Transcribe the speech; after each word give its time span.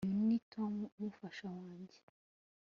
Uyu 0.07 0.19
ni 0.27 0.39
Tom 0.53 0.73
umufasha 0.97 1.43
wanjye 1.55 1.99